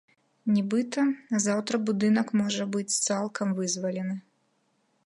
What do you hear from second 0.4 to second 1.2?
Нібыта,